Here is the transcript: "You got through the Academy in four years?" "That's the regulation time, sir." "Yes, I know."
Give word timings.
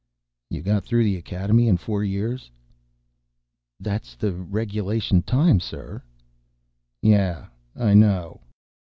"You 0.49 0.63
got 0.63 0.83
through 0.83 1.03
the 1.03 1.15
Academy 1.15 1.67
in 1.67 1.77
four 1.77 2.03
years?" 2.03 2.49
"That's 3.79 4.15
the 4.15 4.33
regulation 4.33 5.21
time, 5.21 5.59
sir." 5.59 6.01
"Yes, 7.03 7.47
I 7.75 7.93
know." 7.93 8.41